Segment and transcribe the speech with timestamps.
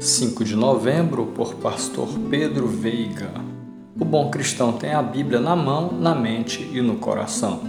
[0.00, 3.30] 5 de novembro, por Pastor Pedro Veiga.
[3.98, 7.60] O bom cristão tem a Bíblia na mão, na mente e no coração.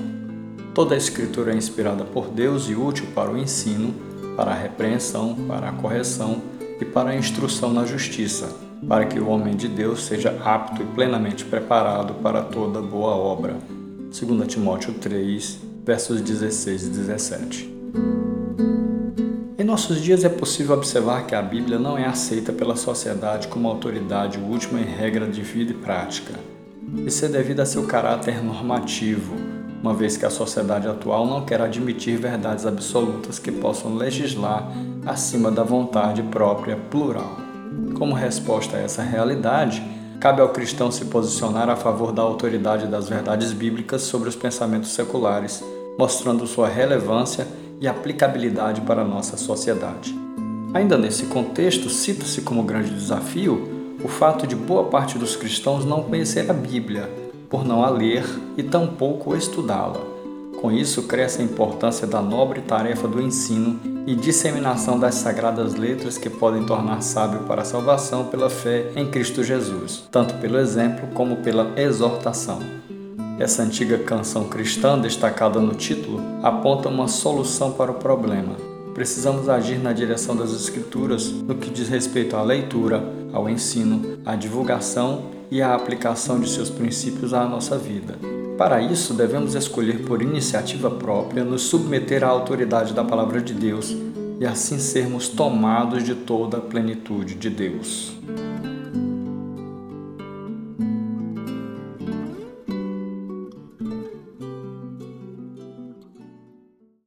[0.73, 3.93] Toda a Escritura é inspirada por Deus e útil para o ensino,
[4.35, 6.41] para a repreensão, para a correção
[6.79, 8.55] e para a instrução na justiça,
[8.87, 13.57] para que o homem de Deus seja apto e plenamente preparado para toda boa obra.
[14.17, 18.30] 2 Timóteo 3, versos 16 e 17.
[19.71, 24.37] Nossos dias é possível observar que a Bíblia não é aceita pela sociedade como autoridade
[24.37, 26.33] última em regra de vida e prática.
[27.07, 29.33] Isso é devido a seu caráter normativo,
[29.81, 34.69] uma vez que a sociedade atual não quer admitir verdades absolutas que possam legislar
[35.05, 37.37] acima da vontade própria plural.
[37.97, 39.81] Como resposta a essa realidade,
[40.19, 44.91] cabe ao cristão se posicionar a favor da autoridade das verdades bíblicas sobre os pensamentos
[44.91, 45.63] seculares,
[45.97, 47.47] mostrando sua relevância
[47.81, 50.15] e aplicabilidade para a nossa sociedade.
[50.73, 56.03] Ainda nesse contexto, cita-se como grande desafio o fato de boa parte dos cristãos não
[56.03, 57.09] conhecer a Bíblia,
[57.49, 58.23] por não a ler
[58.55, 59.99] e tampouco estudá-la.
[60.61, 66.17] Com isso, cresce a importância da nobre tarefa do ensino e disseminação das sagradas letras
[66.17, 71.07] que podem tornar sábio para a salvação pela fé em Cristo Jesus, tanto pelo exemplo
[71.13, 72.59] como pela exortação.
[73.39, 78.55] Essa antiga canção cristã, destacada no título, aponta uma solução para o problema.
[78.93, 84.35] Precisamos agir na direção das Escrituras no que diz respeito à leitura, ao ensino, à
[84.35, 88.15] divulgação e à aplicação de seus princípios à nossa vida.
[88.57, 93.95] Para isso, devemos escolher por iniciativa própria nos submeter à autoridade da Palavra de Deus
[94.39, 98.11] e assim sermos tomados de toda a plenitude de Deus.